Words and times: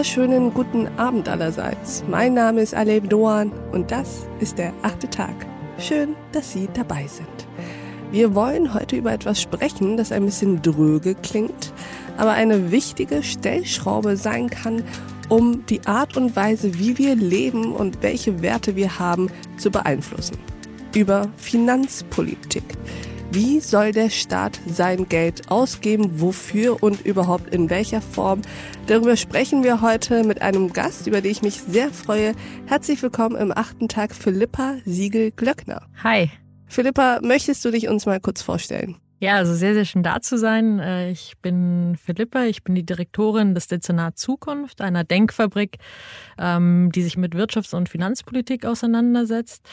wunderschönen 0.00 0.54
guten 0.54 0.88
Abend 0.96 1.28
allerseits. 1.28 2.02
Mein 2.08 2.32
Name 2.32 2.62
ist 2.62 2.74
Aleb 2.74 3.10
Doan 3.10 3.52
und 3.70 3.90
das 3.90 4.24
ist 4.40 4.56
der 4.56 4.72
achte 4.80 5.10
Tag. 5.10 5.34
Schön, 5.76 6.16
dass 6.32 6.52
Sie 6.52 6.70
dabei 6.72 7.06
sind. 7.06 7.28
Wir 8.10 8.34
wollen 8.34 8.72
heute 8.72 8.96
über 8.96 9.12
etwas 9.12 9.42
sprechen, 9.42 9.98
das 9.98 10.10
ein 10.10 10.24
bisschen 10.24 10.62
dröge 10.62 11.16
klingt, 11.16 11.74
aber 12.16 12.30
eine 12.30 12.70
wichtige 12.70 13.22
Stellschraube 13.22 14.16
sein 14.16 14.48
kann, 14.48 14.84
um 15.28 15.66
die 15.66 15.86
Art 15.86 16.16
und 16.16 16.34
Weise, 16.34 16.78
wie 16.78 16.96
wir 16.96 17.14
leben 17.14 17.70
und 17.70 18.02
welche 18.02 18.40
Werte 18.40 18.76
wir 18.76 18.98
haben, 18.98 19.30
zu 19.58 19.70
beeinflussen. 19.70 20.38
Über 20.94 21.28
Finanzpolitik. 21.36 22.64
Wie 23.32 23.60
soll 23.60 23.92
der 23.92 24.10
Staat 24.10 24.58
sein 24.66 25.08
Geld 25.08 25.52
ausgeben, 25.52 26.20
wofür 26.20 26.82
und 26.82 27.06
überhaupt 27.06 27.54
in 27.54 27.70
welcher 27.70 28.00
Form? 28.00 28.42
Darüber 28.88 29.16
sprechen 29.16 29.62
wir 29.62 29.80
heute 29.82 30.24
mit 30.24 30.42
einem 30.42 30.72
Gast, 30.72 31.06
über 31.06 31.20
den 31.20 31.30
ich 31.30 31.40
mich 31.40 31.62
sehr 31.62 31.92
freue. 31.92 32.34
Herzlich 32.66 33.00
willkommen 33.04 33.36
im 33.36 33.56
achten 33.56 33.86
Tag 33.86 34.16
Philippa 34.16 34.78
Siegel-Glöckner. 34.84 35.86
Hi. 36.02 36.28
Philippa, 36.66 37.20
möchtest 37.22 37.64
du 37.64 37.70
dich 37.70 37.86
uns 37.86 38.04
mal 38.04 38.18
kurz 38.18 38.42
vorstellen? 38.42 38.96
Ja, 39.22 39.36
also 39.36 39.54
sehr, 39.54 39.74
sehr 39.74 39.84
schön 39.84 40.02
da 40.02 40.22
zu 40.22 40.38
sein. 40.38 40.78
Äh, 40.78 41.10
ich 41.10 41.34
bin 41.42 41.96
Philippa, 42.02 42.44
ich 42.44 42.64
bin 42.64 42.74
die 42.74 42.86
Direktorin 42.86 43.54
des 43.54 43.68
Dezernat 43.68 44.18
Zukunft, 44.18 44.80
einer 44.80 45.04
Denkfabrik, 45.04 45.76
ähm, 46.38 46.90
die 46.94 47.02
sich 47.02 47.18
mit 47.18 47.34
Wirtschafts- 47.34 47.74
und 47.74 47.90
Finanzpolitik 47.90 48.64
auseinandersetzt. 48.64 49.68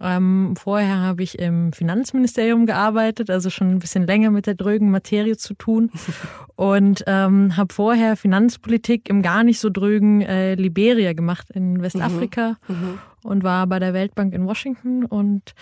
Ähm, 0.00 0.54
vorher 0.56 1.00
habe 1.00 1.24
ich 1.24 1.40
im 1.40 1.72
Finanzministerium 1.72 2.66
gearbeitet, 2.66 3.30
also 3.30 3.50
schon 3.50 3.70
ein 3.70 3.78
bisschen 3.80 4.06
länger 4.06 4.30
mit 4.30 4.46
der 4.46 4.54
drögen 4.54 4.92
Materie 4.92 5.36
zu 5.36 5.54
tun. 5.54 5.90
Und 6.56 7.02
ähm, 7.08 7.56
habe 7.56 7.74
vorher 7.74 8.16
Finanzpolitik 8.16 9.08
im 9.08 9.22
gar 9.22 9.42
nicht 9.42 9.58
so 9.58 9.70
drögen 9.70 10.22
äh, 10.22 10.54
Liberia 10.54 11.14
gemacht 11.14 11.50
in 11.50 11.82
Westafrika 11.82 12.56
mhm. 12.68 12.76
Mhm. 12.76 12.98
Und 13.24 13.42
war 13.42 13.66
bei 13.66 13.78
der 13.78 13.94
Weltbank 13.94 14.34
in 14.34 14.46
Washington 14.46 15.04
und 15.04 15.54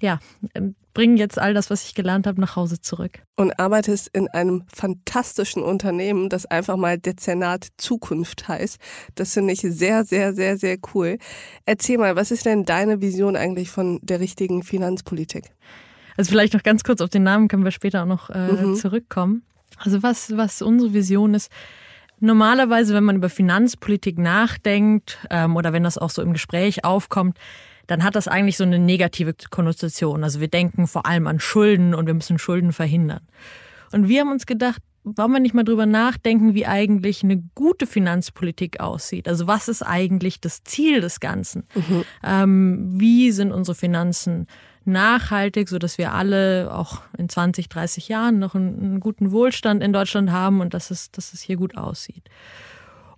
ja, 0.00 0.20
bringe 0.94 1.16
jetzt 1.16 1.38
all 1.38 1.54
das, 1.54 1.70
was 1.70 1.84
ich 1.84 1.94
gelernt 1.94 2.26
habe, 2.26 2.40
nach 2.40 2.56
Hause 2.56 2.80
zurück. 2.80 3.22
Und 3.36 3.58
arbeitest 3.58 4.08
in 4.08 4.28
einem 4.28 4.64
fantastischen 4.72 5.62
Unternehmen, 5.62 6.28
das 6.28 6.46
einfach 6.46 6.76
mal 6.76 6.98
Dezernat 6.98 7.68
Zukunft 7.76 8.48
heißt. 8.48 8.78
Das 9.14 9.34
finde 9.34 9.52
ich 9.52 9.60
sehr, 9.60 10.04
sehr, 10.04 10.34
sehr, 10.34 10.56
sehr 10.56 10.78
cool. 10.94 11.18
Erzähl 11.66 11.98
mal, 11.98 12.16
was 12.16 12.30
ist 12.30 12.46
denn 12.46 12.64
deine 12.64 13.00
Vision 13.00 13.36
eigentlich 13.36 13.70
von 13.70 13.98
der 14.02 14.20
richtigen 14.20 14.62
Finanzpolitik? 14.62 15.50
Also 16.16 16.30
vielleicht 16.30 16.54
noch 16.54 16.62
ganz 16.62 16.82
kurz 16.82 17.00
auf 17.00 17.10
den 17.10 17.22
Namen 17.22 17.48
können 17.48 17.64
wir 17.64 17.70
später 17.70 18.02
auch 18.02 18.06
noch 18.06 18.30
äh, 18.30 18.52
mhm. 18.52 18.74
zurückkommen. 18.74 19.42
Also 19.76 20.02
was, 20.02 20.36
was 20.36 20.62
unsere 20.62 20.92
Vision 20.92 21.34
ist, 21.34 21.50
Normalerweise, 22.20 22.94
wenn 22.94 23.04
man 23.04 23.16
über 23.16 23.28
Finanzpolitik 23.28 24.18
nachdenkt 24.18 25.18
ähm, 25.30 25.56
oder 25.56 25.72
wenn 25.72 25.84
das 25.84 25.98
auch 25.98 26.10
so 26.10 26.22
im 26.22 26.32
Gespräch 26.32 26.84
aufkommt, 26.84 27.38
dann 27.86 28.04
hat 28.04 28.16
das 28.16 28.28
eigentlich 28.28 28.56
so 28.56 28.64
eine 28.64 28.78
negative 28.78 29.34
Konnotation. 29.50 30.22
Also 30.22 30.40
wir 30.40 30.48
denken 30.48 30.86
vor 30.86 31.06
allem 31.06 31.26
an 31.26 31.40
Schulden 31.40 31.94
und 31.94 32.06
wir 32.06 32.14
müssen 32.14 32.38
Schulden 32.38 32.72
verhindern. 32.72 33.20
Und 33.92 34.08
wir 34.08 34.20
haben 34.20 34.30
uns 34.30 34.46
gedacht, 34.46 34.82
wollen 35.04 35.32
wir 35.32 35.40
nicht 35.40 35.54
mal 35.54 35.64
drüber 35.64 35.86
nachdenken, 35.86 36.54
wie 36.54 36.66
eigentlich 36.66 37.22
eine 37.22 37.42
gute 37.54 37.86
Finanzpolitik 37.86 38.80
aussieht? 38.80 39.26
Also 39.26 39.46
was 39.46 39.68
ist 39.68 39.82
eigentlich 39.82 40.40
das 40.40 40.64
Ziel 40.64 41.00
des 41.00 41.20
Ganzen? 41.20 41.64
Mhm. 41.74 42.04
Ähm, 42.22 43.00
wie 43.00 43.30
sind 43.32 43.52
unsere 43.52 43.74
Finanzen 43.74 44.46
nachhaltig, 44.88 45.68
sodass 45.68 45.98
wir 45.98 46.12
alle 46.12 46.74
auch 46.74 47.02
in 47.16 47.28
20, 47.28 47.68
30 47.68 48.08
Jahren 48.08 48.38
noch 48.38 48.54
einen, 48.54 48.82
einen 48.82 49.00
guten 49.00 49.30
Wohlstand 49.30 49.82
in 49.82 49.92
Deutschland 49.92 50.30
haben 50.30 50.60
und 50.60 50.74
dass 50.74 50.90
es, 50.90 51.10
dass 51.10 51.32
es 51.32 51.40
hier 51.40 51.56
gut 51.56 51.76
aussieht? 51.76 52.24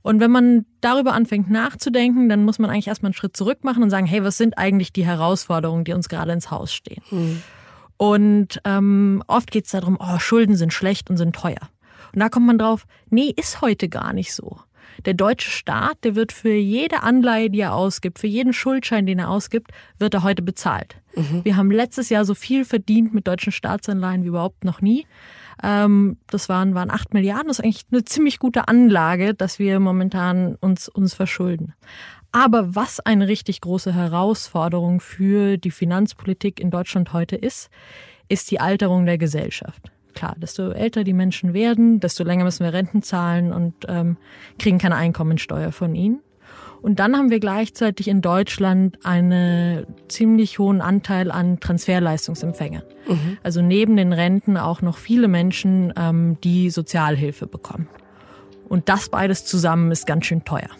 Und 0.02 0.20
wenn 0.20 0.30
man 0.30 0.66
darüber 0.80 1.12
anfängt 1.12 1.50
nachzudenken, 1.50 2.28
dann 2.28 2.44
muss 2.44 2.58
man 2.58 2.70
eigentlich 2.70 2.88
erstmal 2.88 3.08
einen 3.08 3.14
Schritt 3.14 3.36
zurück 3.36 3.64
machen 3.64 3.82
und 3.82 3.90
sagen, 3.90 4.06
hey, 4.06 4.24
was 4.24 4.38
sind 4.38 4.56
eigentlich 4.56 4.92
die 4.92 5.04
Herausforderungen, 5.04 5.84
die 5.84 5.92
uns 5.92 6.08
gerade 6.08 6.32
ins 6.32 6.50
Haus 6.50 6.72
stehen? 6.72 7.02
Mhm. 7.10 7.42
Und 7.96 8.60
ähm, 8.64 9.22
oft 9.26 9.50
geht 9.50 9.66
es 9.66 9.72
darum, 9.72 9.98
oh, 10.00 10.18
Schulden 10.18 10.56
sind 10.56 10.72
schlecht 10.72 11.10
und 11.10 11.18
sind 11.18 11.36
teuer. 11.36 11.68
Und 12.14 12.20
da 12.20 12.30
kommt 12.30 12.46
man 12.46 12.58
drauf, 12.58 12.86
nee, 13.10 13.32
ist 13.36 13.60
heute 13.60 13.88
gar 13.88 14.14
nicht 14.14 14.34
so. 14.34 14.58
Der 15.04 15.14
deutsche 15.14 15.50
Staat, 15.50 15.98
der 16.04 16.14
wird 16.14 16.32
für 16.32 16.52
jede 16.52 17.02
Anleihe, 17.02 17.50
die 17.50 17.60
er 17.60 17.74
ausgibt, 17.74 18.18
für 18.18 18.26
jeden 18.26 18.52
Schuldschein, 18.52 19.06
den 19.06 19.18
er 19.18 19.30
ausgibt, 19.30 19.70
wird 19.98 20.14
er 20.14 20.22
heute 20.22 20.42
bezahlt. 20.42 20.96
Mhm. 21.14 21.44
Wir 21.44 21.56
haben 21.56 21.70
letztes 21.70 22.08
Jahr 22.08 22.24
so 22.24 22.34
viel 22.34 22.64
verdient 22.64 23.14
mit 23.14 23.26
deutschen 23.26 23.52
Staatsanleihen 23.52 24.24
wie 24.24 24.28
überhaupt 24.28 24.64
noch 24.64 24.80
nie. 24.80 25.06
Ähm, 25.62 26.18
das 26.26 26.48
waren, 26.48 26.74
waren 26.74 26.90
8 26.90 27.14
Milliarden. 27.14 27.48
Das 27.48 27.58
ist 27.58 27.64
eigentlich 27.64 27.84
eine 27.90 28.04
ziemlich 28.04 28.38
gute 28.38 28.68
Anlage, 28.68 29.34
dass 29.34 29.58
wir 29.58 29.80
momentan 29.80 30.56
uns, 30.56 30.88
uns 30.88 31.14
verschulden. 31.14 31.74
Aber 32.32 32.74
was 32.74 33.00
eine 33.00 33.28
richtig 33.28 33.60
große 33.60 33.92
Herausforderung 33.92 35.00
für 35.00 35.56
die 35.56 35.72
Finanzpolitik 35.72 36.60
in 36.60 36.70
Deutschland 36.70 37.12
heute 37.12 37.36
ist, 37.36 37.70
ist 38.28 38.50
die 38.50 38.60
Alterung 38.60 39.04
der 39.04 39.18
Gesellschaft. 39.18 39.90
Klar, 40.14 40.36
desto 40.38 40.70
älter 40.70 41.04
die 41.04 41.12
Menschen 41.12 41.54
werden, 41.54 42.00
desto 42.00 42.24
länger 42.24 42.44
müssen 42.44 42.64
wir 42.64 42.72
Renten 42.72 43.02
zahlen 43.02 43.52
und 43.52 43.74
ähm, 43.88 44.16
kriegen 44.58 44.78
keine 44.78 44.96
Einkommensteuer 44.96 45.72
von 45.72 45.94
ihnen. 45.94 46.20
Und 46.82 46.98
dann 46.98 47.16
haben 47.16 47.30
wir 47.30 47.40
gleichzeitig 47.40 48.08
in 48.08 48.22
Deutschland 48.22 48.98
einen 49.04 49.86
ziemlich 50.08 50.58
hohen 50.58 50.80
Anteil 50.80 51.30
an 51.30 51.60
Transferleistungsempfängern. 51.60 52.84
Mhm. 53.06 53.38
Also 53.42 53.60
neben 53.60 53.96
den 53.96 54.12
Renten 54.12 54.56
auch 54.56 54.80
noch 54.80 54.96
viele 54.96 55.28
Menschen, 55.28 55.92
ähm, 55.96 56.38
die 56.42 56.70
Sozialhilfe 56.70 57.46
bekommen. 57.46 57.88
Und 58.68 58.88
das 58.88 59.08
beides 59.08 59.44
zusammen 59.44 59.90
ist 59.90 60.06
ganz 60.06 60.26
schön 60.26 60.44
teuer. 60.44 60.70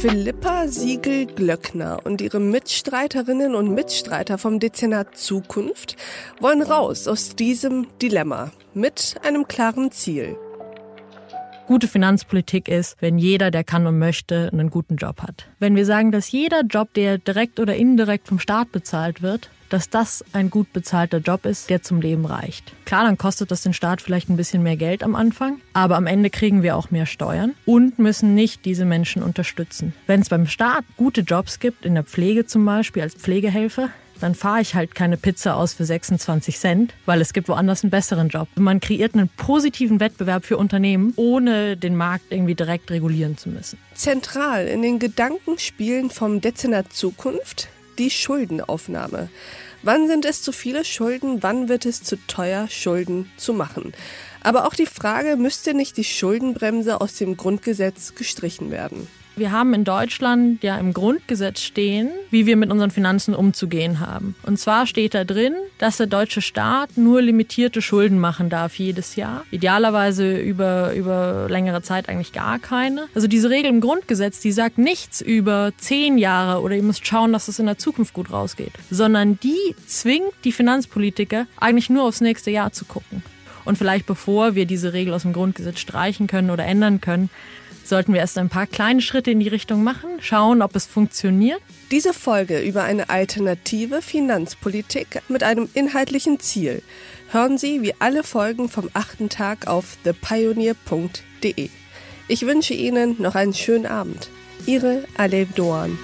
Philippa 0.00 0.66
Siegel-Glöckner 0.66 2.00
und 2.04 2.22
ihre 2.22 2.40
Mitstreiterinnen 2.40 3.54
und 3.54 3.74
Mitstreiter 3.74 4.38
vom 4.38 4.58
Dezernat 4.58 5.14
Zukunft 5.18 5.96
wollen 6.40 6.62
raus 6.62 7.06
aus 7.06 7.36
diesem 7.36 7.86
Dilemma 8.00 8.50
mit 8.72 9.16
einem 9.22 9.46
klaren 9.46 9.92
Ziel. 9.92 10.38
Gute 11.70 11.86
Finanzpolitik 11.86 12.66
ist, 12.66 12.96
wenn 12.98 13.16
jeder, 13.16 13.52
der 13.52 13.62
kann 13.62 13.86
und 13.86 13.96
möchte, 13.96 14.50
einen 14.52 14.70
guten 14.70 14.96
Job 14.96 15.22
hat. 15.22 15.46
Wenn 15.60 15.76
wir 15.76 15.86
sagen, 15.86 16.10
dass 16.10 16.32
jeder 16.32 16.62
Job, 16.62 16.92
der 16.94 17.18
direkt 17.18 17.60
oder 17.60 17.76
indirekt 17.76 18.26
vom 18.26 18.40
Staat 18.40 18.72
bezahlt 18.72 19.22
wird, 19.22 19.50
dass 19.68 19.88
das 19.88 20.24
ein 20.32 20.50
gut 20.50 20.72
bezahlter 20.72 21.18
Job 21.18 21.46
ist, 21.46 21.70
der 21.70 21.80
zum 21.80 22.00
Leben 22.00 22.26
reicht. 22.26 22.72
Klar, 22.86 23.04
dann 23.04 23.16
kostet 23.18 23.52
das 23.52 23.62
den 23.62 23.72
Staat 23.72 24.02
vielleicht 24.02 24.28
ein 24.28 24.36
bisschen 24.36 24.64
mehr 24.64 24.76
Geld 24.76 25.04
am 25.04 25.14
Anfang, 25.14 25.60
aber 25.72 25.94
am 25.94 26.08
Ende 26.08 26.28
kriegen 26.28 26.64
wir 26.64 26.74
auch 26.74 26.90
mehr 26.90 27.06
Steuern 27.06 27.54
und 27.66 28.00
müssen 28.00 28.34
nicht 28.34 28.64
diese 28.64 28.84
Menschen 28.84 29.22
unterstützen. 29.22 29.94
Wenn 30.08 30.22
es 30.22 30.28
beim 30.28 30.48
Staat 30.48 30.84
gute 30.96 31.20
Jobs 31.20 31.60
gibt, 31.60 31.86
in 31.86 31.94
der 31.94 32.02
Pflege 32.02 32.46
zum 32.46 32.64
Beispiel 32.64 33.02
als 33.02 33.14
Pflegehelfer, 33.14 33.90
dann 34.20 34.34
fahre 34.34 34.60
ich 34.60 34.74
halt 34.74 34.94
keine 34.94 35.16
Pizza 35.16 35.56
aus 35.56 35.72
für 35.72 35.84
26 35.84 36.58
Cent, 36.58 36.94
weil 37.06 37.20
es 37.20 37.32
gibt 37.32 37.48
woanders 37.48 37.82
einen 37.82 37.90
besseren 37.90 38.28
Job. 38.28 38.48
Man 38.56 38.80
kreiert 38.80 39.14
einen 39.14 39.28
positiven 39.28 40.00
Wettbewerb 40.00 40.44
für 40.44 40.56
Unternehmen, 40.56 41.12
ohne 41.16 41.76
den 41.76 41.96
Markt 41.96 42.26
irgendwie 42.30 42.54
direkt 42.54 42.90
regulieren 42.90 43.36
zu 43.36 43.48
müssen. 43.48 43.78
Zentral 43.94 44.66
in 44.66 44.82
den 44.82 44.98
Gedankenspielen 44.98 46.10
vom 46.10 46.40
Dezernat 46.40 46.92
Zukunft 46.92 47.68
die 47.98 48.10
Schuldenaufnahme. 48.10 49.28
Wann 49.82 50.08
sind 50.08 50.24
es 50.24 50.42
zu 50.42 50.52
viele 50.52 50.84
Schulden? 50.84 51.42
Wann 51.42 51.68
wird 51.68 51.86
es 51.86 52.02
zu 52.02 52.16
teuer, 52.26 52.68
Schulden 52.68 53.30
zu 53.36 53.54
machen? 53.54 53.92
Aber 54.42 54.66
auch 54.66 54.74
die 54.74 54.86
Frage, 54.86 55.36
müsste 55.36 55.74
nicht 55.74 55.96
die 55.96 56.04
Schuldenbremse 56.04 57.00
aus 57.00 57.14
dem 57.14 57.36
Grundgesetz 57.36 58.14
gestrichen 58.14 58.70
werden? 58.70 59.06
Wir 59.40 59.52
haben 59.52 59.72
in 59.72 59.84
Deutschland 59.84 60.62
ja 60.62 60.76
im 60.76 60.92
Grundgesetz 60.92 61.62
stehen, 61.62 62.10
wie 62.30 62.44
wir 62.44 62.58
mit 62.58 62.70
unseren 62.70 62.90
Finanzen 62.90 63.34
umzugehen 63.34 63.98
haben. 63.98 64.34
Und 64.42 64.58
zwar 64.58 64.86
steht 64.86 65.14
da 65.14 65.24
drin, 65.24 65.54
dass 65.78 65.96
der 65.96 66.08
deutsche 66.08 66.42
Staat 66.42 66.98
nur 66.98 67.22
limitierte 67.22 67.80
Schulden 67.80 68.18
machen 68.18 68.50
darf 68.50 68.74
jedes 68.74 69.16
Jahr. 69.16 69.46
Idealerweise 69.50 70.36
über, 70.36 70.92
über 70.92 71.46
längere 71.48 71.80
Zeit 71.80 72.10
eigentlich 72.10 72.32
gar 72.32 72.58
keine. 72.58 73.06
Also 73.14 73.28
diese 73.28 73.48
Regel 73.48 73.70
im 73.70 73.80
Grundgesetz, 73.80 74.40
die 74.40 74.52
sagt 74.52 74.76
nichts 74.76 75.22
über 75.22 75.72
zehn 75.78 76.18
Jahre 76.18 76.60
oder 76.60 76.76
ihr 76.76 76.82
müsst 76.82 77.06
schauen, 77.06 77.32
dass 77.32 77.48
es 77.48 77.58
in 77.58 77.64
der 77.64 77.78
Zukunft 77.78 78.12
gut 78.12 78.30
rausgeht, 78.30 78.72
sondern 78.90 79.40
die 79.40 79.74
zwingt 79.86 80.34
die 80.44 80.52
Finanzpolitiker 80.52 81.46
eigentlich 81.58 81.88
nur 81.88 82.02
aufs 82.02 82.20
nächste 82.20 82.50
Jahr 82.50 82.72
zu 82.72 82.84
gucken. 82.84 83.22
Und 83.64 83.78
vielleicht 83.78 84.04
bevor 84.04 84.54
wir 84.54 84.66
diese 84.66 84.92
Regel 84.92 85.14
aus 85.14 85.22
dem 85.22 85.32
Grundgesetz 85.32 85.78
streichen 85.80 86.26
können 86.26 86.50
oder 86.50 86.64
ändern 86.66 87.00
können, 87.00 87.30
sollten 87.84 88.12
wir 88.12 88.20
erst 88.20 88.38
ein 88.38 88.48
paar 88.48 88.66
kleine 88.66 89.00
Schritte 89.00 89.30
in 89.30 89.40
die 89.40 89.48
Richtung 89.48 89.82
machen, 89.82 90.10
schauen, 90.20 90.62
ob 90.62 90.76
es 90.76 90.86
funktioniert. 90.86 91.60
Diese 91.90 92.12
Folge 92.12 92.60
über 92.60 92.84
eine 92.84 93.10
alternative 93.10 94.02
Finanzpolitik 94.02 95.22
mit 95.28 95.42
einem 95.42 95.68
inhaltlichen 95.74 96.38
Ziel 96.40 96.82
hören 97.30 97.58
Sie 97.58 97.82
wie 97.82 97.94
alle 97.98 98.22
Folgen 98.22 98.68
vom 98.68 98.90
achten 98.94 99.28
Tag 99.28 99.66
auf 99.66 99.96
thepioneer.de. 100.04 101.68
Ich 102.28 102.42
wünsche 102.46 102.74
Ihnen 102.74 103.16
noch 103.20 103.34
einen 103.34 103.54
schönen 103.54 103.86
Abend. 103.86 104.28
Ihre 104.66 105.04
Alev 105.16 105.52
Doan. 105.54 105.98